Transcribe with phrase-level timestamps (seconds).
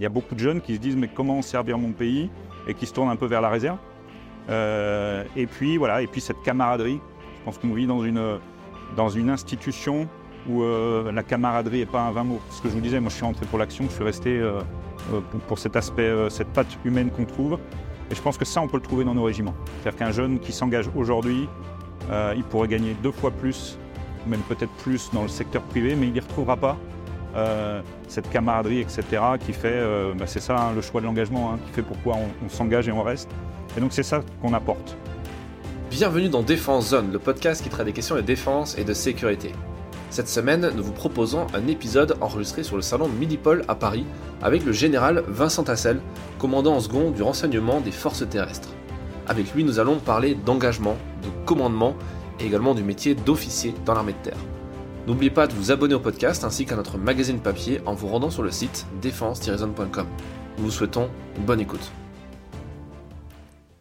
[0.00, 2.30] Il y a beaucoup de jeunes qui se disent mais comment servir mon pays
[2.68, 3.78] et qui se tournent un peu vers la réserve.
[4.48, 7.00] Euh, et puis voilà, et puis cette camaraderie.
[7.40, 8.38] Je pense qu'on vit dans une,
[8.94, 10.06] dans une institution
[10.48, 12.38] où euh, la camaraderie n'est pas un vain mot.
[12.50, 14.60] Ce que je vous disais, moi je suis rentré pour l'action, je suis resté euh,
[15.32, 17.58] pour, pour, cet aspect, cette patte humaine qu'on trouve.
[18.08, 19.56] Et je pense que ça, on peut le trouver dans nos régiments.
[19.82, 21.48] C'est-à-dire qu'un jeune qui s'engage aujourd'hui,
[22.36, 23.76] il pourrait gagner deux fois plus,
[24.28, 26.76] même peut-être plus dans le secteur privé, mais il n'y retrouvera pas
[27.36, 29.04] euh, cette camaraderie, etc.,
[29.44, 32.16] qui fait, euh, bah, c'est ça hein, le choix de l'engagement, hein, qui fait pourquoi
[32.16, 33.30] on, s'engage et on reste.
[33.76, 34.96] Et donc c'est ça qu'on apporte.
[35.90, 39.52] Bienvenue dans Défense Zone, le podcast qui traite des questions de défense et de sécurité.
[40.10, 44.06] Cette semaine, nous vous proposons un épisode enregistré sur le salon Midipol à Paris
[44.42, 46.00] avec le général Vincent Tassel,
[46.38, 48.70] commandant en second du renseignement des forces terrestres.
[49.26, 51.94] Avec lui, nous allons parler d'engagement, de commandement
[52.40, 54.57] et également du métier d'officier dans l'armée de terre.
[55.08, 58.28] N'oubliez pas de vous abonner au podcast ainsi qu'à notre magazine papier en vous rendant
[58.28, 60.06] sur le site défense-zone.com.
[60.58, 61.08] Nous vous souhaitons
[61.38, 61.90] une bonne écoute.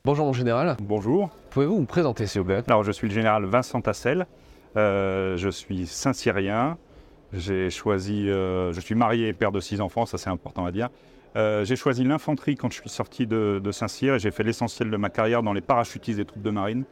[0.05, 0.77] Bonjour mon général.
[0.81, 1.29] Bonjour.
[1.49, 2.63] Pouvez-vous vous présenter s'il vous plaît?
[2.67, 4.25] Alors je suis le général Vincent Tassel.
[4.77, 6.77] Euh, je suis Saint-Cyrien.
[7.33, 10.71] J'ai choisi, euh, je suis marié et père de six enfants, ça c'est important à
[10.71, 10.87] dire.
[11.35, 14.95] Euh, j'ai choisi l'infanterie quand je suis sorti de, Saint-Cyr et j'ai fait l'essentiel de
[14.95, 16.85] ma carrière dans les parachutistes des troupes de marine.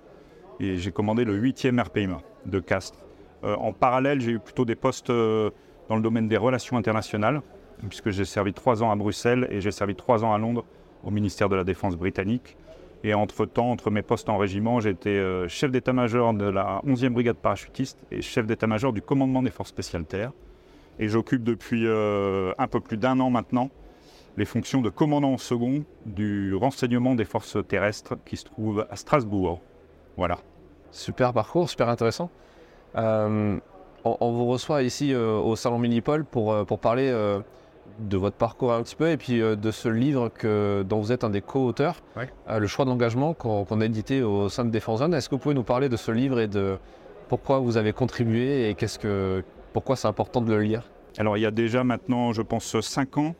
[0.59, 3.04] Et j'ai commandé le 8e RPMA de Castres.
[3.45, 5.51] Euh, en parallèle, j'ai eu plutôt des postes euh,
[5.87, 7.41] dans le domaine des relations internationales,
[7.87, 10.65] puisque j'ai servi trois ans à Bruxelles et j'ai servi trois ans à Londres
[11.03, 12.57] au ministère de la Défense britannique.
[13.03, 17.09] Et entre-temps, entre mes postes en régiment, j'ai été euh, chef d'état-major de la 11e
[17.09, 20.31] brigade parachutiste et chef d'état-major du commandement des forces spéciales terres.
[20.97, 23.69] Et j'occupe depuis un peu plus d'un an maintenant
[24.37, 28.95] les fonctions de commandant en second du renseignement des forces terrestres qui se trouve à
[28.95, 29.61] Strasbourg.
[30.17, 30.39] Voilà.
[30.91, 32.29] Super parcours, super intéressant.
[32.97, 33.57] Euh,
[34.03, 37.11] on, vous reçoit ici euh, au Salon Minipol pour, euh, pour parler
[37.99, 41.23] de votre parcours un petit peu et puis de ce livre que, dont vous êtes
[41.23, 42.01] un des co-auteurs,
[42.49, 45.13] Le choix de l'engagement qu'on a édité au sein de Défense Zone.
[45.13, 46.77] Est-ce que vous pouvez nous parler de ce livre et de
[47.29, 49.43] pourquoi vous avez contribué et qu'est-ce que,
[49.73, 50.83] pourquoi c'est important de le lire?
[51.17, 53.35] Alors il y a déjà maintenant, je pense, 5 ans,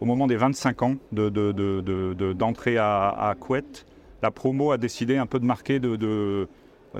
[0.00, 3.86] au moment des 25 ans d'entrée de, de, à, à Couette,
[4.22, 6.46] la promo a décidé un peu de marquer de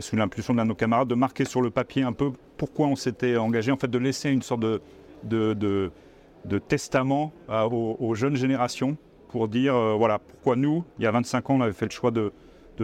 [0.01, 2.97] sous l'impulsion d'un de nos camarades, de marquer sur le papier un peu pourquoi on
[2.97, 4.81] s'était engagé, en fait de laisser une sorte de,
[5.25, 8.97] de, testament euh, aux, jeunes générations
[9.29, 11.91] pour dire, euh, voilà, pourquoi nous, il y a 25 ans, on avait fait le
[11.91, 12.33] choix de,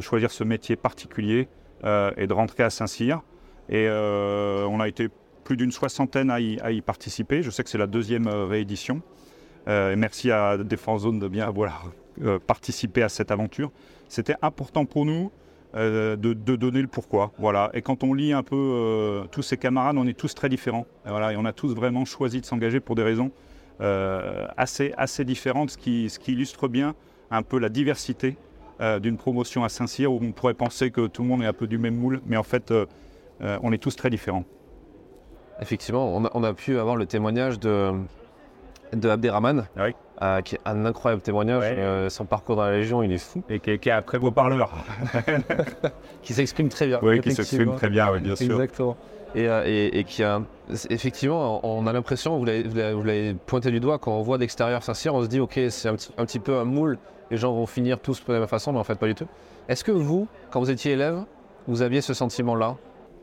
[0.00, 1.48] choisir ce métier particulier
[1.82, 3.22] et de rentrer à Saint-Cyr.
[3.68, 5.08] Et on a été
[5.42, 7.42] plus d'une soixantaine à y, participer.
[7.42, 9.02] Je sais que c'est la deuxième réédition.
[9.66, 11.90] et merci à Défense Zone de bien avoir
[12.46, 13.72] participé à cette aventure.
[14.08, 15.32] C'était important pour nous
[15.76, 17.32] euh, de, donner le pourquoi.
[17.38, 17.70] Voilà.
[17.74, 20.86] Et quand on lit un peu euh, tous ces camarades, on est tous très différents.
[21.06, 23.30] Et, voilà, et on a tous vraiment choisi de s'engager pour des raisons
[23.80, 26.94] euh, assez, assez différentes, ce qui, ce qui, illustre bien
[27.30, 28.36] un peu la diversité
[29.02, 31.66] d'une promotion à Saint-Cyr, où on pourrait penser que tout le monde est un peu
[31.66, 32.72] du même moule, mais en fait,
[33.40, 34.44] on est tous très différents.
[35.60, 37.92] Effectivement, on a, on a pu avoir le témoignage de,
[38.92, 39.66] de Abderrahman.
[39.76, 39.94] Oui.
[40.22, 41.64] Euh, qui est un incroyable témoignage.
[41.66, 43.42] Euh, son parcours dans la Légion, il est fou.
[43.48, 44.70] Et qui est, qui après vos parleurs.
[46.22, 46.98] qui s'exprime très bien.
[47.02, 48.52] Oui, qui s'exprime très bien, oui, bien sûr.
[48.52, 48.98] Exactement.
[49.34, 49.62] Et, euh,
[49.92, 50.42] et, qui a.
[50.90, 55.22] Effectivement, on a l'impression, vous l'avez pointé du doigt, quand on voit d'extérieur Saint-Cyr, on
[55.22, 56.98] se dit, ok, c'est un, un, petit peu un moule,
[57.30, 59.26] les gens vont finir tous de la même façon, mais en fait, pas du tout.
[59.68, 61.24] Est-ce que vous, quand vous étiez élève,
[61.66, 62.76] vous aviez ce sentiment-là?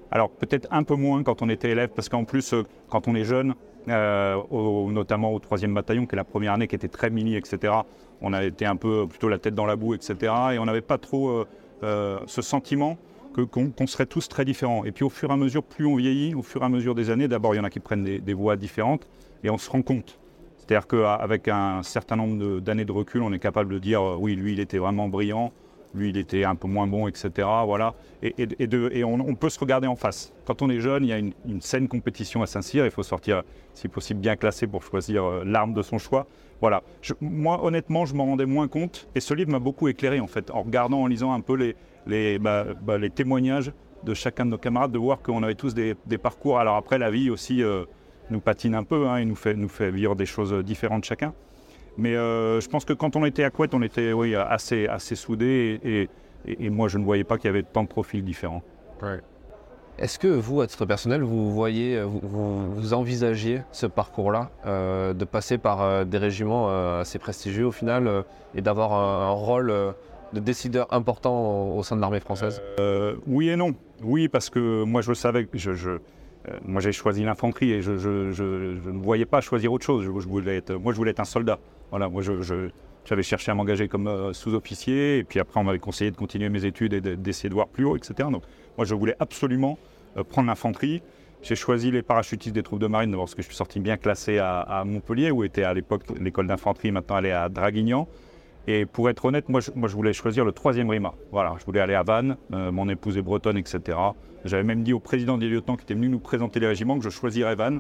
[0.10, 2.56] Alors peut-être un peu moins quand on était élève, parce qu'en plus,
[2.90, 3.54] quand on est jeune,
[3.90, 4.42] euh,
[4.90, 7.74] notamment au 3e bataillon, qui est la première année, qui était très mini, etc.
[8.22, 10.16] On a été un peu plutôt la tête dans la boue, etc.
[10.54, 11.48] Et on n'avait pas trop euh,
[11.84, 12.98] euh, ce sentiment
[13.52, 14.84] qu'on serait tous très différents.
[14.84, 16.96] Et puis au fur et à mesure, plus on vieillit, au fur et à mesure
[16.96, 19.08] des années, d'abord il y en a qui prennent des, voies différentes,
[19.44, 20.18] et on se rend compte.
[20.58, 24.54] C'est-à-dire qu'avec un certain nombre d'années de, recul, on est capable de dire oui, lui,
[24.54, 25.54] il était vraiment brillant,
[25.98, 27.48] lui il était un peu moins bon, etc.
[27.66, 27.94] Voilà.
[28.24, 30.34] Et, on, peut se regarder en face.
[30.46, 33.44] Quand on est jeune, il y a une, saine compétition à Saint-Cyr, il faut sortir,
[33.74, 36.28] si possible, bien classé pour choisir euh, l'arme de son choix.
[36.62, 36.82] Voilà.
[37.22, 40.50] moi, honnêtement, je m'en rendais moins compte, et ce livre m'a beaucoup éclairé, en fait,
[40.50, 41.76] en regardant, en lisant un peu
[42.08, 43.72] les, bah, bah, témoignages
[44.04, 46.60] de chacun de nos camarades, de voir qu'on avait tous des, parcours.
[46.60, 47.86] Alors après, la vie aussi euh,
[48.32, 51.34] nous patine un peu, hein, et nous fait, nous fait vivre des choses différentes chacun.
[51.98, 55.16] Mais euh, je pense que quand on était à Couette, on était oui, assez, assez
[55.16, 56.10] soudés et,
[56.46, 58.62] et, moi je ne voyais pas qu'il y avait tant de profils différents.
[59.98, 65.26] Est-ce que vous, à titre personnel, vous voyez, vous, vous envisagez ce parcours-là, euh, de
[65.26, 68.24] passer par euh, des régiments assez prestigieux au final
[68.54, 69.74] et d'avoir un, rôle
[70.34, 72.62] de décideur important au, sein de l'armée française?
[73.26, 73.74] Oui et non.
[74.04, 75.98] Oui, parce que moi je savais que je, je
[76.64, 80.04] moi j'ai choisi l'infanterie et je, je, ne voyais pas choisir autre chose.
[80.06, 81.60] Je, voulais être, moi je voulais être un soldat.
[81.92, 82.72] Voilà, moi, je,
[83.06, 86.66] j'avais cherché à m'engager comme sous-officier, et puis après, on m'avait conseillé de continuer mes
[86.66, 88.30] études et d'essayer de voir plus haut, etc.
[88.32, 88.44] Donc,
[88.78, 89.78] moi, je voulais absolument
[90.30, 91.02] prendre l'infanterie.
[91.42, 94.40] J'ai choisi les parachutistes des troupes de marine parce que je suis sorti bien classé
[94.40, 98.08] à, Montpellier, où était à l'époque l'école d'infanterie, maintenant elle est à Draguignan.
[98.70, 101.14] Et pour être honnête, moi je, moi je, voulais choisir le troisième RIMA.
[101.32, 103.98] Voilà, je voulais aller à Vannes, euh, mon épouse est bretonne, etc.
[104.44, 107.04] J'avais même dit au président des lieutenants qui était venu nous présenter les régiments que
[107.04, 107.80] je choisirais Vannes.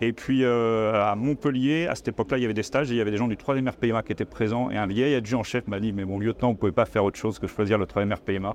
[0.00, 2.98] Et puis euh, à Montpellier, à cette époque-là, il y avait des stages et il
[2.98, 4.70] y avait des gens du 3e RPMA qui étaient présents.
[4.70, 7.18] Et un vieil adjudant-chef m'a dit Mais mon lieutenant, vous ne pouvez pas faire autre
[7.18, 8.54] chose que choisir le 3e RPMA.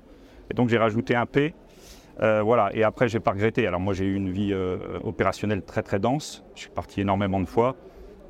[0.50, 1.54] Et donc j'ai rajouté un P
[2.22, 3.66] euh, voilà, et après, j'ai pas regretté.
[3.66, 6.44] Alors, moi, j'ai eu une vie euh, opérationnelle très très dense.
[6.54, 7.74] Je suis parti énormément de fois.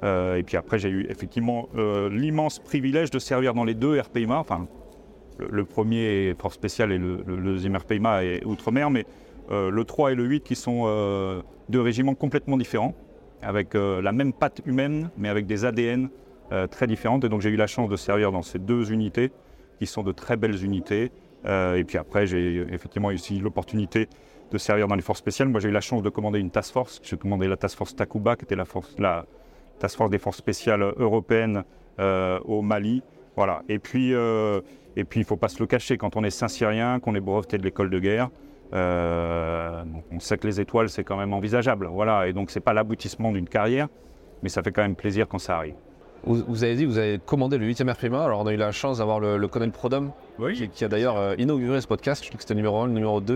[0.03, 1.69] Et puis après, j'ai eu effectivement
[2.11, 4.37] l'immense privilège de servir dans les deux RPIMA.
[4.37, 4.69] Enfin,
[5.39, 9.07] le, premier est Force Spéciale et le, deuxième RPIMA est Outre-mer, mais
[9.51, 12.95] le 3 et le 8 qui sont deux régiments complètement différents,
[13.43, 16.09] avec la même patte humaine, mais avec des ADN
[16.71, 17.25] très différentes.
[17.25, 19.33] Et donc, j'ai eu la chance de servir dans ces deux unités,
[19.79, 21.11] qui sont de très belles unités.
[21.47, 24.09] Euh, et puis après, j'ai effectivement eu aussi l'opportunité
[24.51, 25.49] de servir dans les forces spéciales.
[25.49, 27.01] Moi, j'ai eu la chance de commander une task force.
[27.03, 28.95] J'ai commandé la task force Takuba, qui était la, force,
[29.79, 31.65] task force des forces spéciales européennes
[31.99, 33.03] euh, au Mali.
[33.37, 33.63] Voilà.
[33.69, 34.61] Et puis, euh,
[34.97, 37.21] et puis, il ne faut pas se le cacher, quand on est Saint-Syrien, qu'on est
[37.21, 38.31] breveté de l'école de guerre,
[38.75, 41.87] on sait que les étoiles, c'est quand même envisageable.
[41.87, 42.27] Voilà.
[42.27, 43.89] Et donc, ce n'est pas l'aboutissement d'une carrière,
[44.43, 45.75] mais ça fait quand même plaisir quand ça arrive.
[46.27, 48.25] Vous, avez dit, vous avez commandé le 8e RPMA.
[48.25, 50.13] Alors, on a eu la chance d'avoir le, colonel Prodom,
[50.73, 52.23] qui, a d'ailleurs euh, inauguré ce podcast.
[52.23, 53.35] Je crois que c'était le numéro 1, le numéro 2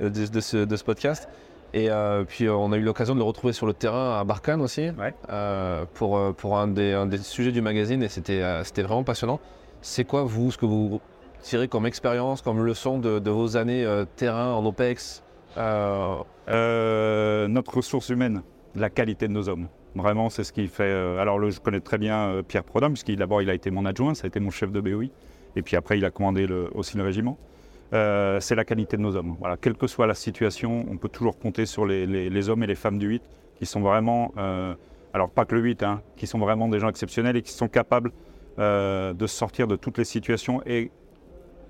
[0.00, 1.28] euh, de, ce, podcast.
[1.74, 4.62] Et euh, puis, on a eu l'occasion de le retrouver sur le terrain à Barkhane
[4.62, 4.88] aussi,
[5.94, 8.02] pour, pour un, des, sujets du magazine.
[8.02, 8.42] Et c'était
[8.82, 9.38] vraiment passionnant.
[9.82, 11.02] C'est quoi, vous, ce que vous
[11.42, 15.22] tirez comme expérience, comme leçon de, vos années terrain en OPEX
[15.56, 16.24] Notre
[17.76, 18.42] ressource humaine,
[18.74, 19.68] la qualité de nos hommes.
[19.94, 20.84] Vraiment, c'est ce qui fait.
[20.84, 23.84] Euh, alors, je connais très bien euh, Pierre Prodhomme, puisqu'il d'abord il a été mon
[23.84, 25.06] adjoint, ça a été mon chef de BOI,
[25.56, 27.38] et puis après il a commandé aussi le régiment.
[27.92, 29.36] Euh, c'est la qualité de nos hommes.
[29.60, 32.98] Quelle que soit la situation, on peut toujours compter sur les, hommes et les femmes
[32.98, 33.22] du 8
[33.56, 34.32] qui sont vraiment,
[35.12, 37.68] alors pas que le 8, hein, qui sont vraiment des gens exceptionnels et qui sont
[37.68, 38.12] capables
[38.58, 40.62] de sortir de toutes les situations.
[40.66, 40.92] Et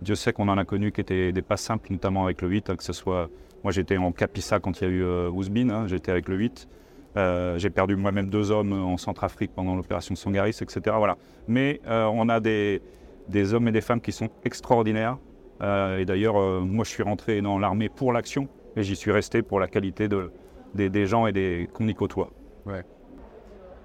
[0.02, 2.70] Dieu sait qu'on en a connu qui étaient des pas simples, notamment avec le 8,
[2.70, 3.28] hein, que ce soit.
[3.62, 6.68] Moi j'étais en Capissa quand il y a eu Ouzbin, hein, j'étais avec le 8.
[7.16, 10.80] Euh, j'ai perdu moi-même deux hommes en Centrafrique pendant l'opération Sangaris, etc.
[10.96, 11.16] Voilà.
[11.48, 12.82] Mais euh, on a des,
[13.28, 15.18] des, hommes et des femmes qui sont extraordinaires.
[15.60, 19.42] Euh, et d'ailleurs, moi, je suis rentré dans l'armée pour l'action et j'y suis resté
[19.42, 20.30] pour la qualité de,
[20.74, 22.30] des, gens et des qu'on y côtoie.
[22.66, 22.84] Ouais.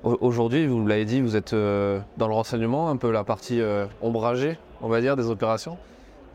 [0.04, 3.60] Aujourd'hui, vous l'avez dit, vous êtes dans le renseignement, un peu la partie
[4.04, 5.78] ombragée, on va dire, des opérations.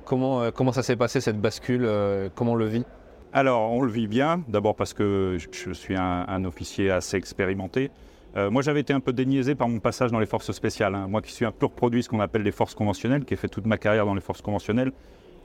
[0.04, 1.88] Comment, comment ça s'est passé cette bascule
[2.34, 2.84] Comment on le vit?
[3.32, 7.92] Alors, on le vit bien, d'abord parce que je suis un, officier assez expérimenté.
[8.36, 10.96] Euh, moi, j'avais été un peu déniaisé par mon passage dans les forces spéciales.
[10.96, 11.06] Hein.
[11.08, 13.48] Moi qui suis un pur produit, ce qu'on appelle les forces conventionnelles, qui ai fait
[13.48, 14.90] toute ma carrière dans les forces conventionnelles,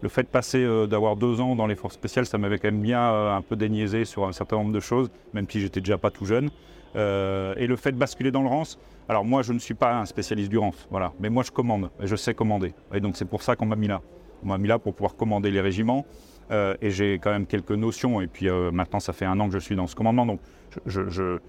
[0.01, 2.71] le fait de passer euh, d'avoir deux ans dans les forces spéciales, ça m'avait quand
[2.71, 5.79] même bien euh, un peu déniaisé sur un certain nombre de choses, même si j'étais
[5.79, 6.49] déjà pas tout jeune.
[6.95, 10.05] et le fait de basculer dans le rance, alors moi, je ne suis pas un
[10.05, 12.73] spécialiste du rance, voilà, mais moi, je commande, et je sais commander.
[12.93, 14.01] Et donc, c'est pour ça qu'on m'a mis là.
[14.43, 16.05] On m'a mis là pour pouvoir commander les régiments.
[16.51, 18.21] Euh, et j'ai quand même quelques notions.
[18.21, 20.39] Et puis euh, maintenant, ça fait un an que je suis dans ce commandement, donc
[20.85, 21.39] je, je,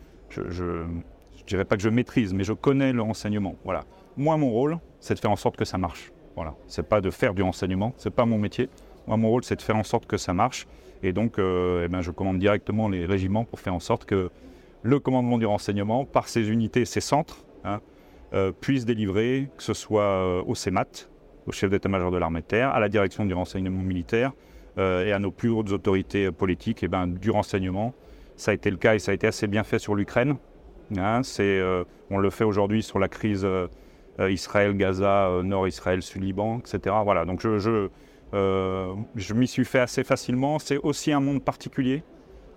[1.46, 3.54] dirais pas que je maîtrise, mais je connais le renseignement.
[3.64, 3.84] Voilà.
[4.16, 6.12] Moi, mon rôle, c'est de faire en sorte que ça marche.
[6.34, 6.54] Voilà.
[6.66, 8.68] C'est pas de faire du renseignement, c'est pas mon métier.
[9.06, 10.66] Moi, mon rôle, c'est de faire en sorte que ça marche.
[11.02, 14.30] Et donc, euh, eh ben, je commande directement les régiments pour faire en sorte que
[14.82, 17.80] le commandement du renseignement, par ses unités, ses centres, hein,
[18.60, 21.08] puisse délivrer, que ce soit au CEMAT,
[21.46, 24.32] au chef d'état-major de l'armée de terre, à la direction du renseignement militaire,
[24.78, 27.94] euh, et à nos plus hautes autorités politiques et ben, du renseignement.
[28.36, 30.36] Ça a été le cas et ça a été assez bien fait sur l'Ukraine.
[30.98, 33.68] Hein, euh, on le fait aujourd'hui sur la crise euh,
[34.18, 36.94] Israël-Gaza, Nord-Israël, Sud-Liban, etc.
[37.04, 37.88] Voilà, donc je, je,
[38.32, 40.58] je m'y suis fait assez facilement.
[40.58, 42.02] C'est aussi un monde particulier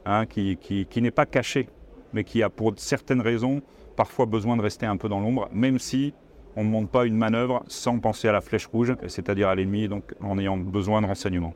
[0.06, 1.70] hein, qui, qui, qui n'est pas caché,
[2.12, 3.62] mais qui a pour certaines raisons
[3.96, 6.14] parfois besoin de rester un peu dans l'ombre, même si
[6.56, 9.88] on ne monte pas une manœuvre sans penser à la flèche rouge, c'est-à-dire à, l'ennemi,
[9.88, 11.54] donc en ayant besoin de renseignements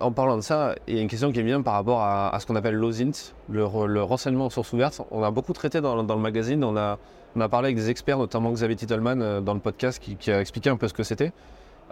[0.00, 2.46] en parlant de ça, il y a une question qui est par rapport à, ce
[2.46, 5.02] qu'on appelle l'OSINT, le, renseignement aux sources ouvertes.
[5.10, 6.98] On a beaucoup traité dans, le magazine, on a,
[7.48, 10.76] parlé avec des experts, notamment Xavier Titelman euh, dans le podcast qui, a expliqué un
[10.76, 11.32] peu ce que c'était.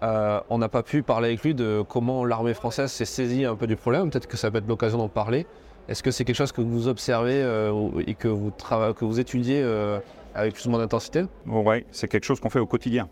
[0.03, 3.57] Euh, on n'a pas pu parler avec lui de comment l'armée française s'est saisie un
[3.57, 4.11] peu du problème.
[4.11, 5.47] Peut-être que ça peut être l'occasion d'en parler.
[5.89, 7.73] Est-ce que c'est quelque chose que vous observez euh,
[8.07, 9.63] et que vous étudiez
[10.35, 11.25] avec plus ou moins d'intensité?
[11.47, 13.09] Oui, c'est quelque chose qu'on fait au quotidien.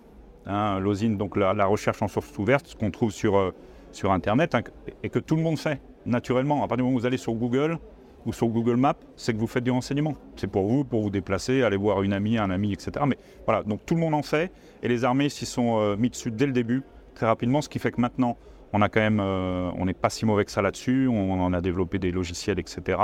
[0.46, 3.52] Hein, L'OSINT, donc la, recherche en sources ouvertes, ce qu'on trouve sur
[3.92, 4.62] sur Internet hein,
[5.02, 6.58] et que tout le monde fait naturellement.
[6.58, 7.78] À partir du moment où vous allez sur Google,
[8.26, 10.16] ou sur Google Maps, c'est que vous faites du renseignement.
[10.34, 12.92] C'est pour vous, pour vous déplacer, aller voir une amie, un ami, etc.
[13.06, 16.10] Mais voilà, donc tout le monde en fait, et les armées s'y sont euh, mis
[16.10, 16.82] dessus dès le début,
[17.14, 18.36] très rapidement, ce qui fait que maintenant,
[18.72, 21.52] on a quand même, euh, on n'est pas si mauvais que ça là-dessus, on, en
[21.52, 22.98] a développé des logiciels, etc.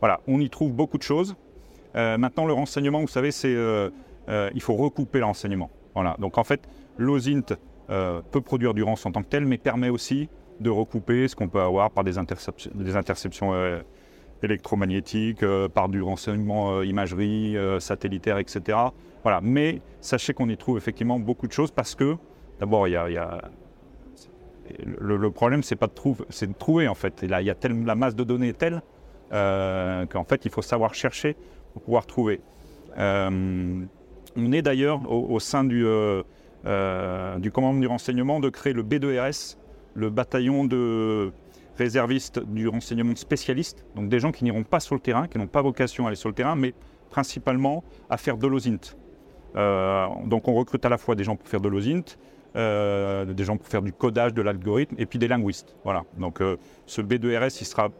[0.00, 1.36] Voilà, on y trouve beaucoup de choses.
[1.96, 3.54] Euh, maintenant, le renseignement, vous savez, c'est,
[4.28, 5.70] il faut recouper le renseignement.
[5.94, 7.56] Voilà, donc en fait, l'OSINT
[7.88, 10.28] peut produire du renseignement en tant que tel, mais permet aussi
[10.60, 12.70] de recouper ce qu'on peut avoir par des, interceptions,
[14.44, 18.78] électromagnétiques, euh, par du renseignement euh, imagerie, euh, satellitaire, etc.
[19.22, 19.40] Voilà.
[19.42, 22.16] Mais sachez qu'on y trouve effectivement beaucoup de choses parce que,
[22.60, 23.42] d'abord, il y a,
[25.00, 27.22] le, problème, c'est pas de trouver, c'est de trouver en fait.
[27.22, 28.82] Et là, il y a la masse de données est telle
[29.30, 31.36] qu'en fait, il faut savoir chercher
[31.74, 32.40] pour pouvoir trouver.
[32.96, 39.58] on est d'ailleurs au, sein du, du commandement du renseignement de créer le B2RS,
[39.94, 41.32] le bataillon de
[41.76, 45.46] réservistes du renseignement spécialiste, donc des gens qui n'iront pas sur le terrain, qui n'ont
[45.46, 46.74] pas vocation à aller sur le terrain, mais
[47.10, 48.96] principalement à faire de l'OSINT.
[49.56, 52.16] Euh, donc on recrute à la fois des gens pour faire de l'OSINT,
[52.56, 55.76] euh, des gens pour faire du codage de l'algorithme, et puis des linguistes.
[55.84, 56.04] Voilà.
[56.18, 57.90] Donc euh, ce B2RS, il sera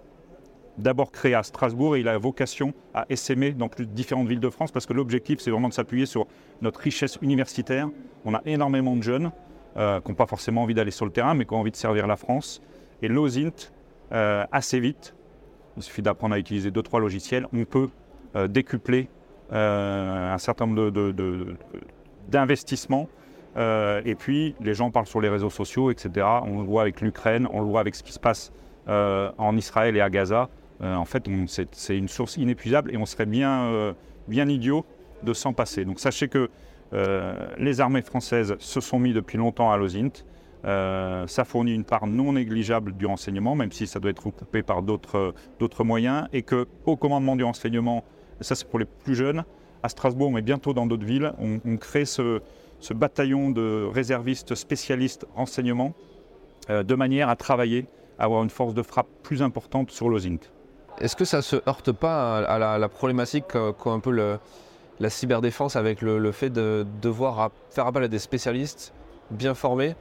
[0.79, 4.51] d'abord créé à Strasbourg et il a vocation à essaimer dans plus différentes villes de
[4.51, 6.27] France parce que l'objectif, c'est vraiment de s'appuyer sur
[6.63, 7.89] notre richesse universitaire.
[8.25, 9.31] On a énormément de jeunes
[9.75, 12.07] qui n'ont pas forcément envie d'aller sur le terrain, mais qui ont envie de servir
[12.07, 12.63] la France.
[13.03, 13.71] Et l'OSINT,
[14.13, 15.15] euh, assez vite,
[15.77, 17.89] il suffit d'apprendre à utiliser deux, trois logiciels, on peut
[18.37, 19.09] euh, décupler
[19.53, 20.91] euh, un certain nombre
[22.29, 23.09] d'investissements.
[23.57, 26.27] et puis, les gens parlent sur les réseaux sociaux, etc.
[26.45, 28.53] On le voit avec l'Ukraine, on le voit avec ce qui se passe
[28.87, 30.49] en Israël et à Gaza.
[30.85, 31.29] En fait,
[31.73, 33.95] c'est une source inépuisable et on serait bien,
[34.29, 34.85] bien idiot
[35.23, 35.85] de s'en passer.
[35.85, 36.51] Donc, sachez que
[37.59, 40.25] les armées françaises se sont mis depuis longtemps à l'OSINT.
[40.65, 44.63] Euh, ça fournit une part non négligeable du renseignement, même si ça doit être recoupé
[44.63, 48.05] par d'autres moyens, et qu'au commandement du renseignement,
[48.41, 49.45] ça c'est pour les plus jeunes,
[49.83, 52.41] à Strasbourg, mais bientôt dans d'autres villes, on, crée ce,
[52.95, 55.93] bataillon de réservistes spécialistes renseignement,
[56.71, 57.87] euh, de manière à travailler,
[58.19, 60.54] à avoir une force de frappe plus importante sur l'OSINT.
[61.01, 63.47] Est-ce que ça se heurte pas à la, problématique
[63.79, 64.39] qu'ont un peu
[65.01, 68.93] la cyberdéfense avec le, fait de devoir faire appel à des spécialistes
[69.31, 69.97] bien formés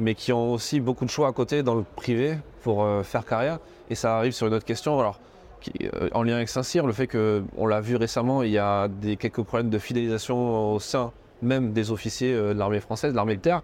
[0.00, 3.26] mais qui ont aussi beaucoup de choix à côté dans le privé pour euh, faire
[3.26, 3.58] carrière?
[3.90, 7.66] Et ça arrive sur une autre question, euh, en lien avec Saint-Cyr, le fait qu'on
[7.66, 11.10] l'a vu récemment, il y a quelques problèmes de fidélisation au sein
[11.42, 13.62] même des officiers euh, de l'armée française, de l'armée de terre.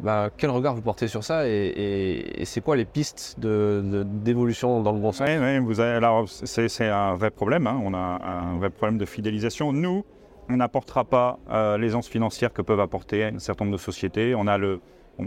[0.00, 5.00] Bah, quel regard vous portez sur ça et, c'est quoi les pistes d'évolution dans le
[5.00, 5.28] bon sens?
[5.62, 7.66] Vous alors c'est un vrai problème.
[7.66, 7.80] Hein.
[7.82, 9.72] On a un vrai problème de fidélisation.
[9.72, 10.04] Nous,
[10.48, 11.38] on n'apportera pas
[11.78, 14.34] l'aisance financière que peuvent apporter un certain nombre de sociétés.
[14.34, 14.80] On a le,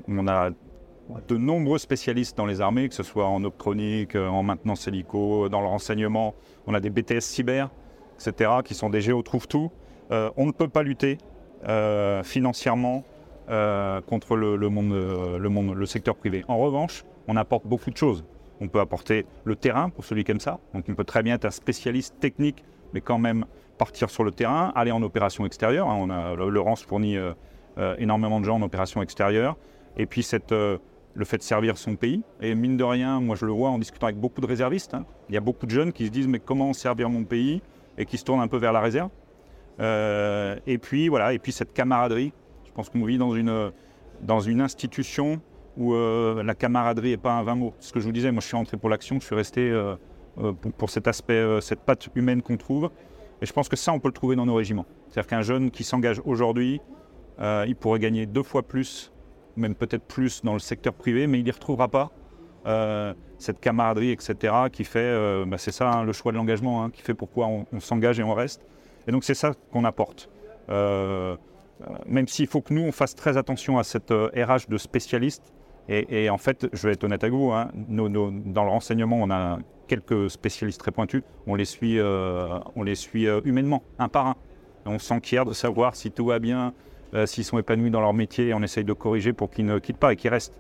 [0.07, 0.51] on, a
[1.27, 5.49] de nombreux spécialistes dans les armées, que ce soit en optronique, euh, en maintenance hélico,
[5.49, 6.35] dans le renseignement.
[6.67, 7.69] On a des BTS cyber,
[8.15, 9.71] etc., qui sont des géo trouve tout.
[10.11, 11.17] Euh, on ne peut pas lutter
[11.67, 13.03] euh, financièrement
[14.05, 16.45] contre le, monde, le, monde, le secteur privé.
[16.47, 18.23] En revanche, on apporte beaucoup de choses.
[18.61, 20.59] On peut apporter le terrain pour celui qui aime ça.
[20.73, 22.63] Donc on peut très bien être un spécialiste technique,
[22.93, 23.45] mais quand même
[23.77, 25.89] partir sur le terrain, aller en opération extérieure.
[25.89, 25.97] Hein.
[25.99, 27.17] On a, Laurence fournit
[27.97, 29.57] énormément de gens en opération extérieure.
[29.97, 30.77] Et puis euh,
[31.13, 32.23] le fait de servir son pays.
[32.41, 34.93] Et mine de rien, moi je le vois en discutant avec beaucoup de réservistes.
[34.93, 35.05] Hein.
[35.27, 37.61] Il y a beaucoup de jeunes qui se disent mais comment servir mon pays
[37.97, 39.09] et qui se tournent un peu vers la réserve?
[39.79, 42.33] Euh, et puis voilà, et puis cette camaraderie.
[42.79, 43.71] Pense qu'on vit dans une,
[44.21, 45.41] dans une institution
[45.75, 47.73] où euh, la camaraderie n'est pas un vain mot.
[47.79, 49.71] Ce que je vous disais, moi je suis rentré pour l'action, je suis resté
[50.35, 52.89] pour, pour, cet aspect, cette patte humaine qu'on trouve.
[53.41, 54.85] Et je pense que ça, on peut le trouver dans nos régiments.
[55.09, 56.79] C'est-à-dire qu'un jeune qui s'engage aujourd'hui,
[57.39, 59.11] il pourrait gagner deux fois plus
[59.59, 62.11] même peut-être plus dans le secteur privé, mais il n'y retrouvera pas
[62.65, 66.83] euh, cette camaraderie, etc., qui fait, euh, bah, c'est ça hein, le choix de l'engagement,
[66.83, 68.65] hein, qui fait pourquoi on, s'engage et on reste.
[69.07, 70.29] Et donc c'est ça qu'on apporte.
[71.81, 75.53] Euh, même s'il faut que nous, on fasse très attention à cette RH de spécialistes.
[75.91, 79.57] Et, en fait, je vais être honnête avec vous, hein, dans le renseignement, on a
[79.87, 81.99] quelques spécialistes très pointus, on les suit,
[82.93, 84.35] suit humainement, un par un.
[84.85, 86.75] On s'enquiert de savoir si tout va bien,
[87.13, 89.97] euh, s'ils sont épanouis dans leur métier, on essaye de corriger pour qu'ils ne quittent
[89.97, 90.59] pas et qu'ils restent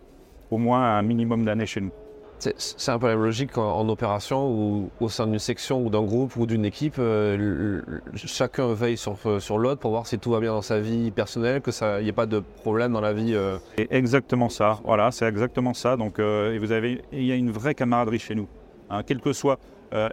[0.49, 1.91] au moins un minimum d'années chez nous.
[2.39, 6.35] C'est un peu la logique en, opération ou au sein d'une section ou d'un groupe
[6.37, 7.81] ou d'une équipe, euh,
[8.15, 11.11] chacun veille sur, euh, sur l'autre pour voir si tout va bien dans sa vie
[11.11, 13.35] personnelle, que ça n'y ait pas de problème dans la vie.
[13.77, 14.79] C'est exactement ça.
[14.85, 15.97] Voilà, c'est exactement ça.
[15.97, 18.47] Donc, vous avez, il y a une vraie camaraderie chez nous,
[18.89, 19.59] hein, quel que soit.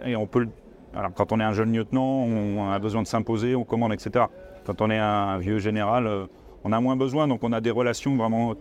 [0.05, 0.47] et on peut,
[0.93, 4.25] alors quand on est un jeune lieutenant, on a besoin de s'imposer, on commande, etc.
[4.65, 6.25] Quand on est un vieux général, euh,
[6.65, 8.55] on a moins besoin, donc on a des relations vraiment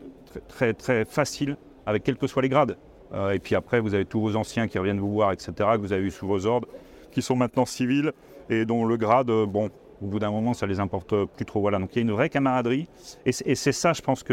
[0.47, 2.77] très, très, faciles avec quels que soient les grades.
[3.13, 5.79] Euh, et puis après, vous avez tous vos anciens qui reviennent vous voir, etc., que
[5.79, 6.69] vous avez eu sous vos ordres,
[7.13, 8.13] qui sont maintenant civils
[8.51, 9.71] et dont le grade, bon,
[10.03, 11.61] au bout d'un moment, ça les importe plus trop.
[11.61, 12.89] Voilà, donc il y a une vraie camaraderie.
[13.25, 14.25] Et c'est ça, je pense,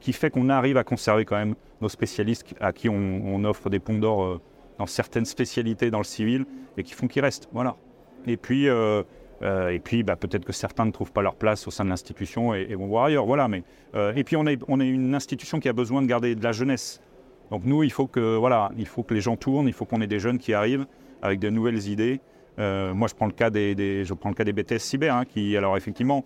[0.00, 3.78] qui fait qu'on arrive à conserver quand même nos spécialistes à qui on, offre des
[3.78, 4.40] ponts d'or euh,
[4.78, 6.44] dans certaines spécialités dans le civil
[6.76, 7.48] et qui font qu'ils restent.
[7.52, 7.76] Voilà.
[8.26, 9.02] Et puis, euh,
[9.42, 11.90] euh, et puis bah, peut-être que certains ne trouvent pas leur place au sein de
[11.90, 13.26] l'institution et, vont voir ailleurs.
[13.26, 13.62] Voilà, mais,
[13.94, 16.52] et puis on est, on est une institution qui a besoin de garder de la
[16.52, 17.00] jeunesse.
[17.50, 20.00] Donc nous, il faut que, voilà, il faut que les gens tournent, il faut qu'on
[20.00, 20.86] ait des jeunes qui arrivent
[21.22, 22.20] avec de nouvelles idées.
[22.58, 25.24] Euh, moi, je prends le cas des, je prends le cas des BTS cyber, hein,
[25.24, 26.24] qui, alors effectivement,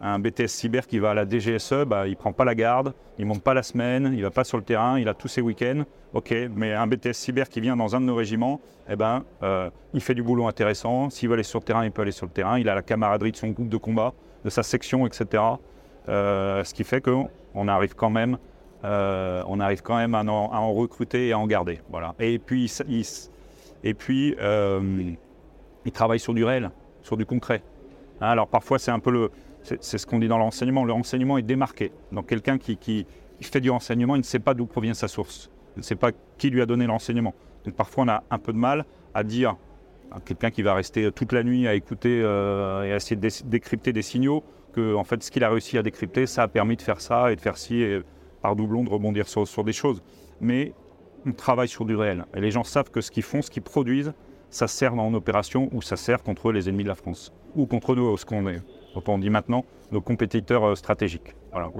[0.00, 2.92] un BTS cyber qui va à la DGSE, bah, il ne prend pas la garde,
[3.18, 5.14] il ne monte pas la semaine, il ne va pas sur le terrain, il a
[5.14, 5.84] tous ses week-ends.
[6.12, 9.70] Ok, mais un BTS cyber qui vient dans un de nos régiments, eh ben, euh,
[9.94, 11.10] il fait du boulot intéressant.
[11.10, 12.58] S'il veut aller sur le terrain, il peut aller sur le terrain.
[12.58, 14.12] Il a la camaraderie de son groupe de combat,
[14.44, 15.42] de sa section, etc.
[16.08, 18.38] Euh, ce qui fait qu'on arrive quand même,
[18.84, 21.80] on arrive quand même à en, recruter et à en garder.
[21.90, 22.14] Voilà.
[22.18, 22.72] Et puis,
[23.84, 24.36] et puis
[25.86, 26.70] ils travaillent sur du réel,
[27.02, 27.62] sur du concret.
[28.20, 29.30] Hein, alors parfois, c'est un peu le.
[29.62, 30.84] C'est ce qu'on dit dans l'enseignement.
[30.84, 31.90] Le renseignement est démarqué.
[32.12, 33.06] Donc quelqu'un qui,
[33.40, 35.50] fait du renseignement, il ne sait pas d'où provient sa source.
[35.76, 37.34] Il ne sait pas qui lui a donné l'enseignement.
[37.64, 39.56] Donc parfois, on a un peu de mal à dire
[40.12, 43.28] à quelqu'un qui va rester toute la nuit à écouter euh, et à essayer de
[43.46, 46.76] décrypter des signaux que en fait, ce qu'il a réussi à décrypter, ça a permis
[46.76, 47.82] de faire ça et de faire ci
[48.46, 50.04] par doublon de rebondir sur, sur des choses.
[50.40, 50.72] Mais
[51.26, 52.26] on travaille sur du réel.
[52.32, 54.12] Et les gens savent que ce qu'ils font, ce qu'ils produisent,
[54.50, 57.96] ça sert en opération ou ça sert contre les ennemis de la France ou contre
[57.96, 58.62] nous, ce qu'on est.
[58.94, 61.34] Donc on dit maintenant nos compétiteurs euh, stratégiques.
[61.50, 61.70] Voilà.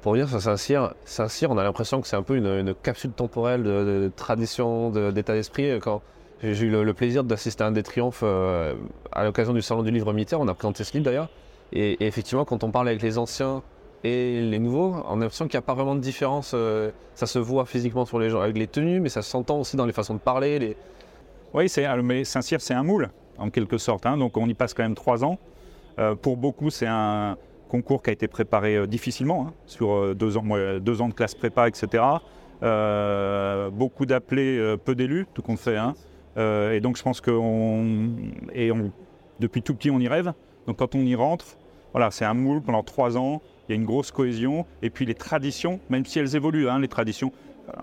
[0.00, 3.62] Pour revenir sur Saint-Cyr, Saint-Cyr, on a l'impression que c'est un peu une, capsule temporelle
[3.64, 5.78] de, tradition, d'état d'esprit.
[5.80, 6.00] Quand
[6.42, 8.74] j'ai eu le, plaisir d'assister à un des triomphes euh,
[9.12, 11.28] à l'occasion du salon du livre militaire, on a présenté ce livre d'ailleurs.
[11.72, 13.62] Et, effectivement, quand on parle avec les anciens
[14.04, 16.52] et les nouveaux, on a l'impression qu'il n'y a pas vraiment de différence.
[16.54, 19.76] Euh, ça se voit physiquement sur les gens avec les tenues, mais ça s'entend aussi
[19.76, 20.76] dans les façons de parler,
[21.54, 21.66] oui,
[22.02, 24.04] mais Saint-Cyr, c'est un moule, en quelque sorte.
[24.04, 24.18] Hein.
[24.18, 25.38] donc on y passe quand même trois ans.
[25.98, 27.36] Euh, pour beaucoup, c'est un
[27.68, 30.44] concours qui a été préparé euh, difficilement, hein, sur deux, ans,
[30.78, 32.04] deux ans de classe prépa, etc.
[33.72, 35.76] beaucoup d'appelés, peu d'élus, tout compte fait.
[35.76, 35.94] Hein.
[36.36, 37.30] et donc je pense que
[38.54, 38.70] et
[39.40, 40.32] depuis tout petit, on y rêve.
[40.66, 41.46] Donc quand on y rentre,
[41.92, 43.40] voilà, c'est un moule pendant trois ans.
[43.68, 44.66] Il y a une grosse cohésion.
[44.82, 47.32] Et puis les traditions, même si elles évoluent, les traditions,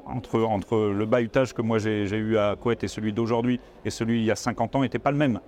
[0.05, 4.19] entre, entre le bahutage que moi j'ai eu à Couette et celui d'aujourd'hui et celui
[4.19, 5.39] il y a 50 ans n'était pas le même.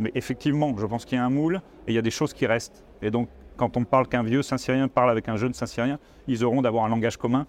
[0.00, 2.32] Mais effectivement, je pense qu'il y a un moule et il y a des choses
[2.32, 2.84] qui restent.
[3.02, 6.62] Et donc, quand on parle qu'un vieux Saint-Syrien parle avec un jeune Saint-Syrien, ils auront
[6.62, 7.46] d'avoir un langage commun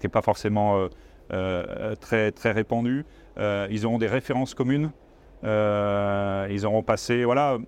[0.00, 0.88] qui n'est pas forcément euh,
[1.32, 3.04] euh, très, très répandu.
[3.38, 4.90] Euh, ils auront des références communes.
[5.42, 7.24] ils auront passé.
[7.24, 7.58] Voilà,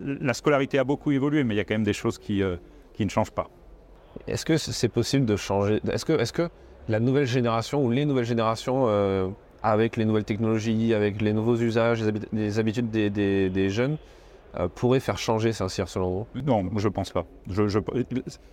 [0.00, 2.42] la scolarité a beaucoup évolué, mais il y a quand même des choses qui,
[2.92, 3.48] qui ne changent pas.
[4.26, 6.48] Est-ce que c'est possible de changer Est-ce que,
[6.88, 9.28] la nouvelle génération ou les nouvelles générations, euh,
[9.62, 13.96] avec les nouvelles technologies, avec les nouveaux usages, les, habitudes des, jeunes,
[14.56, 16.42] euh, pourraient faire changer Saint-Cyr selon vous?
[16.42, 17.24] Non, je ne pense pas.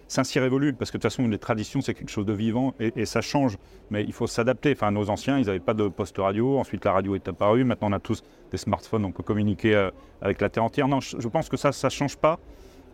[0.08, 3.06] Saint-Cyr évolue parce que de toute façon, les traditions, c'est quelque chose de vivant et,
[3.06, 3.58] ça change.
[3.90, 4.72] Mais il faut s'adapter.
[4.72, 6.58] Enfin, nos anciens, ils n'avaient pas de poste radio.
[6.58, 7.66] Ensuite, la radio est apparue.
[7.66, 9.04] Maintenant, on a tous des smartphones.
[9.04, 10.88] On peut communiquer euh, avec la Terre entière.
[10.88, 12.40] Non, je, pense que ça, ça ne change pas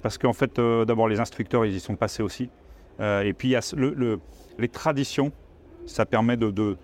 [0.01, 2.49] parce qu'en fait, d'abord, les instructeurs, ils y sont passés aussi.
[2.99, 3.55] et puis,
[4.57, 5.31] les traditions,
[5.87, 6.77] ça permet de,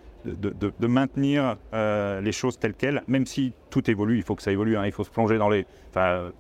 [0.82, 4.78] maintenir euh, les choses telles quelles, même si tout évolue, il faut que ça évolue,
[4.78, 4.86] hein.
[4.86, 5.65] il faut se plonger dans les...
[5.89, 6.32] Enfin,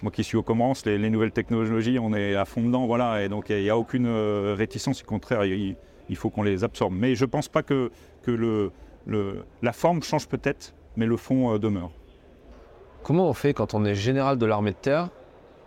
[0.00, 3.28] moi qui suis au commence, les, nouvelles technologies, on est à fond dedans, voilà, et
[3.28, 5.76] donc il n'y a, aucune euh, réticence, au contraire, il,
[6.14, 6.94] faut qu'on les absorbe.
[6.94, 7.90] Mais je ne pense pas que,
[8.26, 11.90] la forme change peut-être, mais le fond euh, demeure.
[13.02, 15.08] Comment on fait quand on est général de l'armée de terre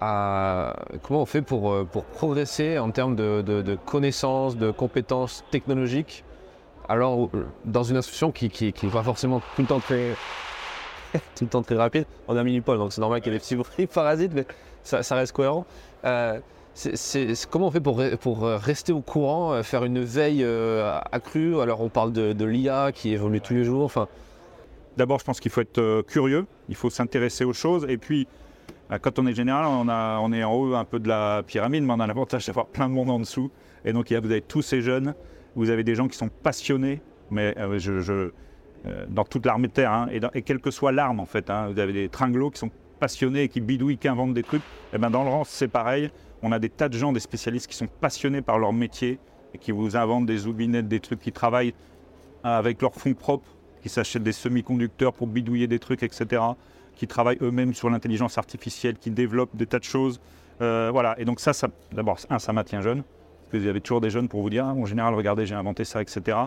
[0.02, 6.24] comment on fait pour, euh, pour progresser en termes de, connaissances, de compétences technologiques,
[6.90, 7.30] alors
[7.66, 10.16] dans une institution qui n'est pas forcément tout le temps très,
[11.14, 12.06] tout le temps très rapide?
[12.28, 14.46] On un mini-pôle, donc c'est normal qu'il y ait des petits bruits parasites, mais
[14.84, 15.66] ça, reste cohérent.
[16.06, 16.40] Euh,
[17.52, 20.46] comment on fait pour, pour rester au courant, euh, faire une veille
[21.12, 21.62] accrue?
[21.62, 23.84] Alors on parle de, l'IA qui évolue tous les jours.
[23.84, 24.08] Enfin...
[24.98, 28.28] D'abord, je pense qu'il faut être curieux, il faut s'intéresser aux choses, et puis
[29.00, 32.00] quand on est général, on, est en haut un peu de la pyramide, mais on
[32.00, 33.50] a l'avantage d'avoir plein de monde en dessous.
[33.86, 35.16] Et donc, vous avez tous ces jeunes,
[35.56, 37.80] vous avez des gens qui sont passionnés, mais euh,
[38.86, 41.50] euh, dans toute l'armée de terre, hein, et, quelle que soit l'arme en fait.
[41.50, 44.64] Hein, vous avez des tringlots qui sont passionnés et qui bidouillent, qui inventent des trucs.
[44.94, 46.12] Et ben dans le rang, c'est pareil.
[46.42, 49.20] On a des tas de gens, des spécialistes qui sont passionnés par leur métier
[49.54, 51.74] et qui vous inventent des oublinettes, des trucs qui travaillent
[52.44, 56.42] avec leurs fonds propres, qui s'achètent des semi-conducteurs pour bidouiller des trucs, etc
[57.02, 60.22] qui travaillent eux-mêmes sur l'intelligence artificielle, qui développent des tas de choses.
[60.62, 63.82] Euh, voilà, et donc ça, ça d'abord, un, ça maintient jeune, parce que vous avez
[63.82, 66.38] toujours des jeunes pour vous dire, ah, en général, regardez, j'ai inventé ça, etc.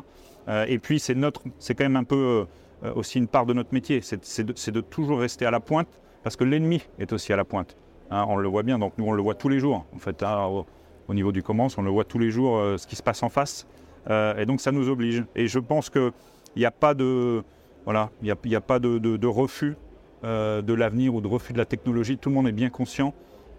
[0.47, 2.47] Euh, et puis, c'est notre, c'est quand même un peu
[2.95, 5.88] aussi une part de notre métier, c'est de, toujours rester à la pointe,
[6.23, 7.77] parce que l'ennemi est aussi à la pointe.
[8.12, 10.23] Hein, on le voit bien, donc nous on le voit tous les jours, en fait,
[10.23, 10.64] hein,
[11.09, 13.29] au, niveau du commence, on le voit tous les jours, ce qui se passe en
[13.29, 13.67] face,
[14.09, 15.25] et donc ça nous oblige.
[15.35, 16.12] Et je pense qu'il
[16.57, 17.43] n'y a pas de,
[17.87, 19.77] voilà, il a, pas de refus
[20.25, 23.13] de l'avenir ou de refus de la technologie, tout le monde est bien conscient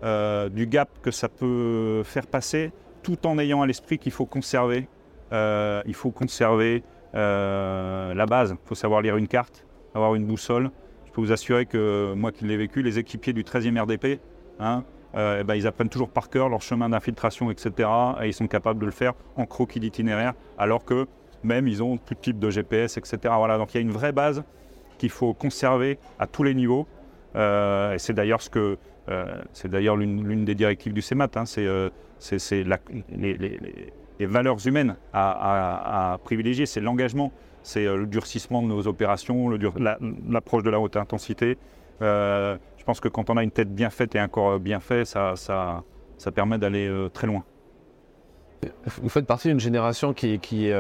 [0.03, 4.25] euh, du gap que ça peut faire passer, tout en ayant à l'esprit qu'il faut
[4.25, 4.87] conserver,
[5.31, 6.83] euh, il faut conserver
[7.15, 8.51] euh, la base.
[8.51, 10.69] Il faut savoir lire une carte, avoir une boussole.
[11.07, 14.19] Je peux vous assurer que moi qui l'ai vécu, les équipiers du 13e RDP,
[14.59, 14.83] hein,
[15.15, 17.89] eh ben, ils apprennent toujours par cœur leur chemin d'infiltration, etc.
[18.21, 21.07] Et ils sont capables de le faire en croquis d'itinéraire, alors que
[21.41, 23.17] même ils ont tout type de GPS, etc.
[23.37, 24.43] Voilà, donc il y a une vraie base
[24.97, 26.87] qu'il faut conserver à tous les niveaux.
[27.35, 28.77] et c'est d'ailleurs ce que
[29.09, 31.89] euh, c'est d'ailleurs l'une des directives du CEMAT, hein, c'est euh,
[33.11, 37.31] les, valeurs humaines à, privilégier, c'est l'engagement,
[37.61, 39.49] c'est euh, le durcissement de nos opérations,
[40.27, 41.57] l'approche de la haute intensité.
[42.01, 45.05] je pense que quand on a une tête bien faite et un corps bien fait,
[45.05, 45.83] ça, ça,
[46.17, 47.43] ça permet d'aller très loin.
[49.01, 50.71] Vous faites partie d'une génération qui, qui,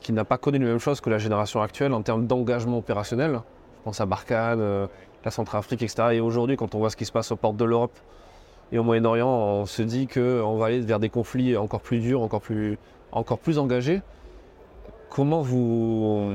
[0.00, 3.40] qui n'a pas connu la même chose que la génération actuelle en termes d'engagement opérationnel.
[3.78, 4.88] Je pense à Barkhane,
[5.24, 6.08] la Centrafrique, etc.
[6.12, 7.96] Et aujourd'hui, quand on voit ce qui se passe aux portes de l'Europe
[8.72, 12.22] et au Moyen-Orient, on se dit qu'on va aller vers des conflits encore plus durs,
[12.22, 12.78] encore plus,
[13.12, 14.02] encore plus engagés.
[15.10, 16.34] Comment vous,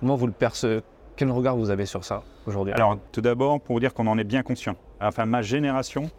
[0.00, 0.82] comment vous le percevez
[1.16, 2.72] Quel regard vous avez sur ça aujourd'hui?
[2.74, 4.76] Alors, tout d'abord, pour vous dire qu'on en est bien conscient.
[5.00, 6.10] Enfin, ma génération,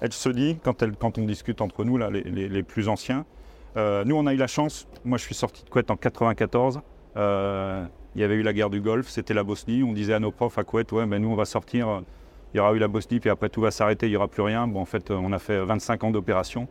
[0.00, 3.22] elle se dit, quand, elle, quand on discute entre nous, là, les, plus anciens, euh,
[3.76, 6.80] nous, on a eu la chance, moi je suis sorti de Couette en 94,
[7.16, 9.82] il y avait eu la guerre du Golfe, c'était la Bosnie.
[9.82, 12.02] On disait à nos profs à Couette, ouais, ben nous on va sortir,
[12.52, 14.42] il y aura eu la Bosnie, puis après tout va s'arrêter, il n'y aura plus
[14.42, 14.68] rien.
[14.68, 16.68] Bon, en fait, on a fait 25 ans d'opération.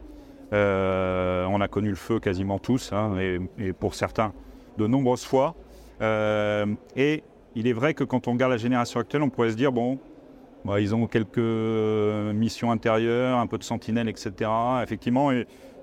[0.54, 3.18] Euh, on a connu le feu quasiment tous, hein,
[3.58, 4.34] et, pour certains
[4.78, 5.56] de nombreuses fois.
[6.02, 7.24] Euh, et
[7.56, 10.00] il est vrai que quand on regarde la génération actuelle, on pourrait se dire, bon,
[10.64, 14.50] bah, ils ont quelques missions intérieures, un peu de sentinelles, etc.
[14.84, 15.32] Effectivement,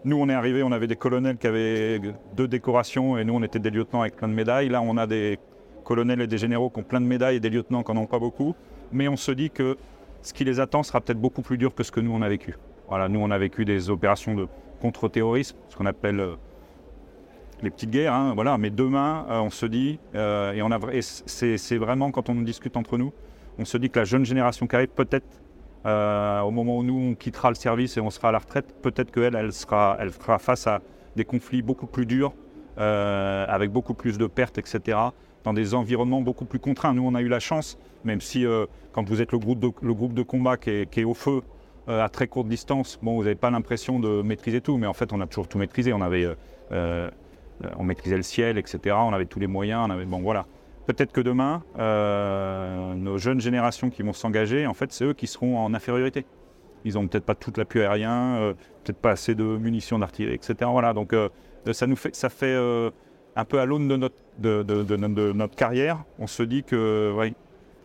[0.05, 2.01] nous, on est arrivé, on avait des colonels qui avaient
[2.35, 4.69] deux décorations, et nous, on était des lieutenants avec plein de médailles.
[4.69, 5.39] Là, on a des
[5.85, 8.07] colonels et des généraux qui ont plein de médailles et des lieutenants qui n'en ont
[8.07, 8.55] pas beaucoup.
[8.93, 9.77] Mais on se dit que
[10.23, 12.29] ce qui les attend sera peut-être beaucoup plus dur que ce que nous, on a
[12.29, 12.57] vécu.
[12.89, 14.49] Voilà, nous, on a vécu des opérations de
[14.81, 16.35] contre-terrorisme, ce qu'on appelle euh,
[17.63, 18.15] les petites guerres.
[18.15, 18.57] Hein, voilà.
[18.59, 22.99] Mais demain, euh, on se dit, euh, et, a, c'est vraiment quand on discute entre
[22.99, 23.13] nous,
[23.59, 25.27] on se dit que la jeune génération qui arrive, peut-être
[25.85, 29.11] au moment où nous, on quittera le service et on sera à la retraite, peut-être
[29.11, 30.81] qu'elle, elle, sera, elle fera face à
[31.17, 32.33] des conflits beaucoup plus durs,
[32.77, 34.97] avec beaucoup plus de pertes, etc
[35.45, 36.95] dans des environnements beaucoup plus contraints.
[36.95, 39.61] Nous, on a eu la chance, même si euh, quand vous êtes le groupe
[40.15, 41.43] de, combat qui est, au feu
[41.89, 44.95] euh, à très courte distance, bon, vous n'avez pas l'impression de maîtriser tout, mais en
[44.95, 45.93] fait, on a toujours tout maîtrisé.
[45.93, 46.29] On avait,
[46.73, 47.11] euh,
[47.79, 48.97] on maîtrisait le ciel, etc.
[48.99, 49.89] On avait tous les moyens.
[50.07, 50.47] Bon, voilà.
[50.93, 51.63] Peut-être que demain,
[52.97, 56.27] nos jeunes générations qui vont s'engager, en fait, c'est eux qui seront en infériorité.
[56.85, 60.55] Ils n'ont peut-être pas toute l'appui aérien, peut-être pas assez de munitions d'artillerie, etc.
[60.65, 60.93] Voilà.
[60.93, 61.15] Donc,
[61.73, 62.57] ça nous fait, ça fait
[63.37, 67.29] un peu à l'aune de notre, de, notre carrière, on se dit que ouais,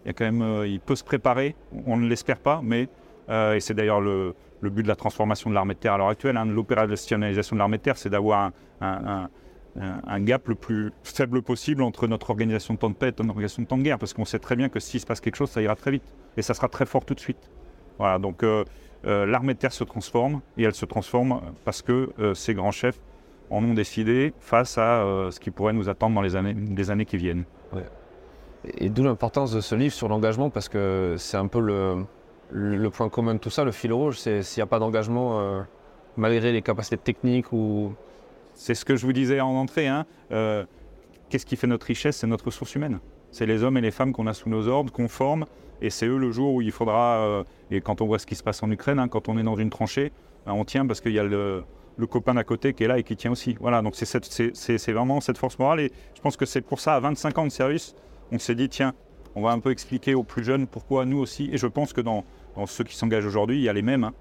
[0.03, 2.87] il, y a quand même, euh, il peut se préparer, on ne l'espère pas, mais,
[3.29, 6.09] euh, et c'est d'ailleurs le, but de la transformation de l'armée de terre à l'heure
[6.09, 9.29] actuelle, hein, l'opérationnalisation de l'armée de terre, c'est d'avoir un,
[10.19, 13.63] gap le plus faible possible entre notre organisation de temps de paix et notre organisation
[13.63, 15.49] de temps de guerre, parce qu'on sait très bien que s'il se passe quelque chose,
[15.49, 17.49] ça ira très vite, et ça sera très fort tout de suite.
[17.97, 18.63] Voilà, donc euh,
[19.03, 22.99] l'armée de terre se transforme, et elle se transforme parce que ces grands chefs
[23.49, 26.55] en ont décidé face à euh, ce qui pourrait nous attendre dans les années,
[26.89, 27.45] années qui viennent.
[28.77, 32.03] Et d'où l'importance de ce livre sur l'engagement, parce que c'est un peu le,
[32.51, 35.39] le, point commun de tout ça, le fil rouge, c'est s'il n'y a pas d'engagement,
[35.39, 35.61] euh,
[36.17, 37.93] malgré les capacités techniques ou...
[38.55, 39.87] C'est ce que je vous disais en entrée.
[39.87, 40.05] Hein.
[40.31, 40.65] Euh,
[41.29, 42.17] qu'est-ce qui fait notre richesse?
[42.17, 42.99] C'est notre ressource humaine.
[43.31, 45.45] C'est les hommes et les femmes qu'on a sous nos ordres, qu'on forme,
[45.81, 48.43] et c'est eux le jour où il faudra, et quand on voit ce qui se
[48.43, 50.13] passe en Ukraine, hein, quand on est dans une tranchée,
[50.45, 51.65] ben, on tient parce qu'il y a le,
[51.97, 53.55] le copain d'à côté qui est là et qui tient aussi.
[53.59, 55.79] Voilà, donc c'est vraiment cette force morale.
[55.79, 57.95] Et je pense que c'est pour ça, à 25 ans de service,
[58.31, 58.93] on s'est dit, tiens,
[59.35, 61.49] on va un peu expliquer aux plus jeunes pourquoi nous aussi.
[61.51, 62.23] Et je pense que dans,
[62.67, 64.05] ceux qui s'engagent aujourd'hui, il y a les mêmes.
[64.05, 64.13] Hein.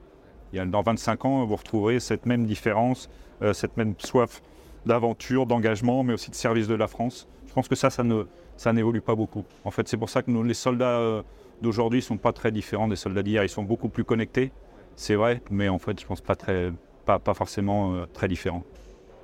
[0.67, 3.09] Dans 25 ans, vous retrouverez cette même différence,
[3.43, 4.43] euh, cette même soif
[4.87, 7.27] d'aventure, d'engagement, mais aussi de service de la France.
[7.47, 8.25] Je pense que ça, ça ne
[8.57, 9.45] ça n'évolue pas beaucoup.
[9.65, 11.23] En fait, c'est pour ça que les soldats euh,
[11.63, 13.43] d'aujourd'hui ne sont pas très différents des soldats d'hier.
[13.43, 14.53] Ils sont beaucoup plus connectés,
[14.97, 16.71] c'est vrai, mais en fait, je pense pas très,
[17.05, 18.63] pas, forcément euh, très différent.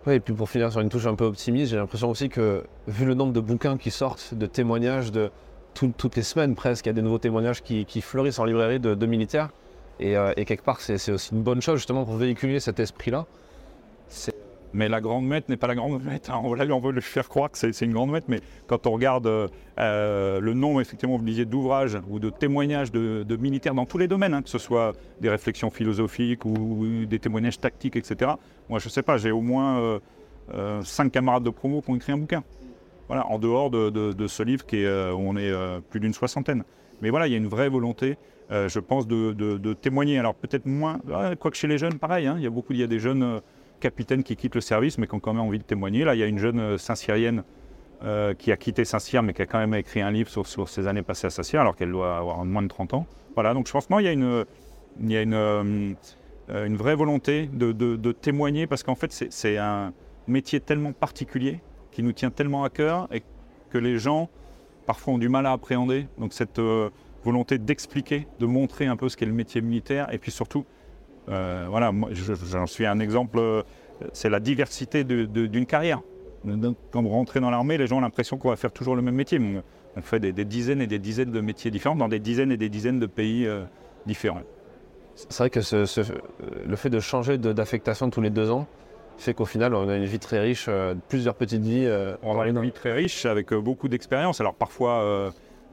[0.06, 2.64] Oui, et puis pour finir sur une touche un peu optimiste, j'ai l'impression aussi que,
[2.88, 5.30] vu le nombre de bouquins qui sortent, de témoignages, de
[5.74, 9.06] toutes les semaines presque, il y a des nouveaux témoignages qui, fleurissent en librairie de,
[9.06, 9.50] militaires.
[10.02, 13.26] Euh, et, quelque part, c'est aussi une bonne chose justement pour véhiculer cet esprit-là.
[14.72, 16.30] Mais la grande mette n'est pas la grande mette.
[16.30, 16.40] Hein.
[16.44, 19.26] On, on veut le faire croire que c'est une grande mette, mais quand on regarde
[19.26, 24.06] euh, le nombre, effectivement, vous disiez, d'ouvrages ou de témoignages de, militaires dans tous les
[24.06, 28.32] domaines, hein, que ce soit des réflexions philosophiques ou des témoignages tactiques, etc.
[28.68, 29.98] Moi, je ne sais pas, j'ai au moins euh,
[30.54, 32.44] euh, cinq camarades de promo qui ont écrit un bouquin.
[33.08, 35.52] Voilà, en dehors de, ce livre où on est
[35.90, 36.62] plus d'une soixantaine.
[37.02, 38.16] Mais voilà, il y a une vraie volonté,
[38.50, 40.18] je pense, de, témoigner.
[40.18, 41.00] Alors peut-être moins,
[41.38, 43.40] quoique chez les jeunes, pareil, hein, il y a beaucoup, il y a des jeunes
[43.80, 46.04] capitaines qui quittent le service, mais qui ont quand même envie de témoigner.
[46.04, 47.42] Là, il y a une jeune euh, Saint-Syrienne
[48.04, 50.86] euh, qui a quitté Saint-Cyr, mais qui a quand même écrit un livre sur, ses
[50.86, 53.06] années passées à Saint-Cyr, alors qu'elle doit avoir moins de 30 ans.
[53.34, 54.44] Voilà, donc je pense qu'il y a une,
[55.00, 55.94] il y a une, euh,
[56.48, 59.92] une vraie volonté de, témoigner, parce qu'en fait, c'est un
[60.28, 61.60] métier tellement particulier,
[61.90, 63.22] qui nous tient tellement à cœur, et
[63.70, 64.28] que les gens,
[64.86, 66.06] parfois, ont du mal à appréhender.
[66.18, 66.60] Donc cette
[67.24, 70.64] volonté d'expliquer, de montrer un peu ce qu'est le métier militaire, et puis surtout,
[71.28, 73.62] euh, voilà, j'en suis un exemple, euh,
[74.12, 76.00] c'est la diversité d'une carrière.
[76.90, 79.14] Quand vous rentrez dans l'armée, les gens ont l'impression qu'on va faire toujours le même
[79.14, 79.38] métier.
[79.96, 82.70] On fait des, dizaines et des dizaines de métiers différents dans des dizaines et des
[82.70, 83.64] dizaines de pays euh,
[84.06, 84.40] différents.
[85.14, 85.60] C'est vrai que
[86.66, 88.66] le fait de changer d'affectation tous les deux ans
[89.18, 90.70] fait qu'au final, on a une vie très riche,
[91.10, 91.86] plusieurs petites vies.
[92.22, 94.40] on a une vie très riche avec beaucoup d'expérience.
[94.40, 95.30] Alors parfois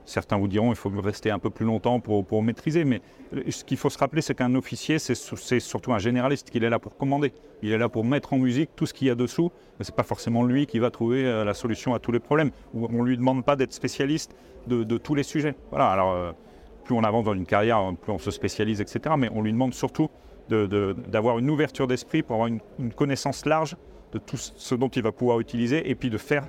[0.08, 3.02] Certains vous diront qu'il faut rester un peu plus longtemps pour, pour maîtriser, mais
[3.50, 6.80] ce qu'il faut se rappeler, c'est qu'un officier, c'est surtout un généraliste, qu'il est là
[6.80, 7.34] pour commander.
[7.62, 9.91] Il est là pour mettre en musique tout ce qu'il y a dessous, mais ce
[9.91, 12.52] n'est pas forcément lui qui va trouver euh, la solution à tous les problèmes.
[12.74, 14.34] On ne lui demande pas d'être spécialiste
[14.67, 15.56] de, tous les sujets.
[15.72, 16.32] Voilà, alors euh,
[16.86, 19.15] plus on avance dans une carrière, plus on se spécialise, etc.
[19.17, 20.10] Mais on lui demande surtout
[20.48, 23.76] d'avoir une ouverture d'esprit pour avoir une, une connaissance large
[24.13, 26.48] de tout ce dont il va pouvoir utiliser et puis de faire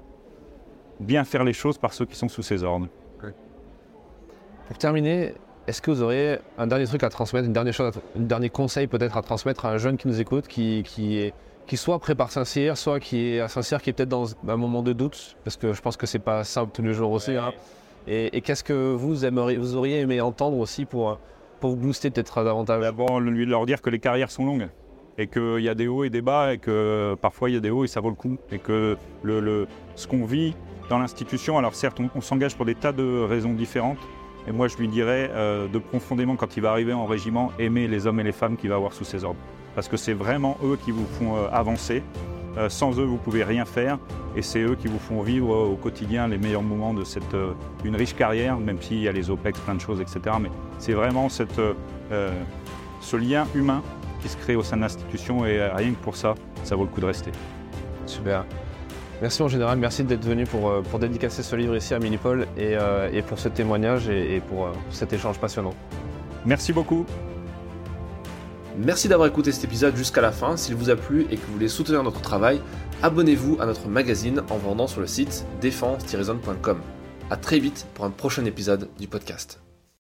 [1.00, 2.86] bien faire les choses par ceux qui sont sous ses ordres.
[4.68, 5.32] Pour terminer,
[5.66, 8.86] est-ce que vous auriez un dernier truc à transmettre, une dernière chose, un dernier conseil
[8.86, 11.32] peut-être à transmettre à un jeune qui nous écoute, qui, qui, est,
[11.66, 14.82] qui soit prépare Saint-Cyr, soit qui est à Saint-Cyr, qui est peut-être dans un moment
[14.82, 17.34] de doute, parce que je pense que c'est pas simple tous les jours aussi.
[17.34, 17.52] Hein.
[18.06, 21.18] Et, qu'est-ce que vous, aimeriez, vous auriez aimé entendre aussi pour,
[21.60, 22.82] pour vous booster peut-être davantage?
[22.82, 24.68] D'abord, lui leur dire que les carrières sont longues
[25.16, 27.60] et qu'il y a des hauts et des bas et que parfois il y a
[27.60, 30.54] des hauts et ça vaut le coup et que le, le ce qu'on vit
[30.88, 33.98] dans l'institution, alors certes on s'engage pour des tas de raisons différentes,
[34.46, 37.86] et moi, je lui dirais euh, de profondément, quand il va arriver en régiment, aimer
[37.88, 39.40] les hommes et les femmes qu'il va avoir sous ses ordres.
[39.74, 42.02] Parce que c'est vraiment eux qui vous font euh, avancer.
[42.56, 43.98] Euh, sans eux, vous ne pouvez rien faire.
[44.36, 47.36] Et c'est eux qui vous font vivre au quotidien les meilleurs moments de cette,
[47.84, 50.36] une riche carrière, même s'il y a les OPEX, plein de choses, etc.
[50.40, 51.60] Mais c'est vraiment cette,
[53.00, 53.82] ce lien humain
[54.22, 55.44] qui se crée au sein de l'institution.
[55.44, 57.32] Et rien que pour ça, ça vaut le coup de rester.
[58.06, 58.44] Super.
[59.20, 62.46] Merci en général, merci d'être venu pour, euh, pour dédicacer ce livre ici à Minipol
[62.56, 65.74] et, euh, et pour ce témoignage et, pour euh, cet échange passionnant.
[66.46, 67.04] Merci beaucoup.
[68.76, 70.56] Merci d'avoir écouté cet épisode jusqu'à la fin.
[70.56, 72.60] S'il vous a plu et que vous voulez soutenir notre travail,
[73.02, 76.78] abonnez-vous à notre magazine en vendant sur le site défense-zone.com.
[77.30, 79.60] A très vite pour un prochain épisode du podcast.